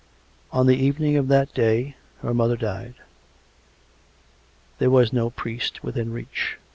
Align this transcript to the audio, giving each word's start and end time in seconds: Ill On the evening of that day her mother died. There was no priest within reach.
Ill 0.51 0.61
On 0.61 0.65
the 0.65 0.75
evening 0.77 1.15
of 1.15 1.27
that 1.27 1.53
day 1.53 1.95
her 2.23 2.33
mother 2.33 2.57
died. 2.57 2.95
There 4.79 4.89
was 4.89 5.13
no 5.13 5.29
priest 5.29 5.83
within 5.83 6.11
reach. 6.11 6.57